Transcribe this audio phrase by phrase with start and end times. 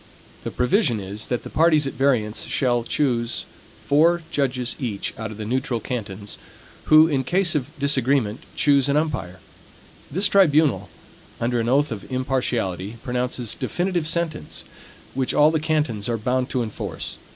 [0.43, 3.45] The provision is, that the parties at variance shall each choose
[3.85, 4.75] four judges
[5.15, 6.39] out of the neutral cantons,
[6.85, 9.39] who, in case of disagreement, choose an umpire.
[10.09, 10.89] This tribunal,
[11.39, 14.63] under an oath of impartiality, pronounces definitive sentence,
[15.13, 17.17] which all the cantons are bound to enforce.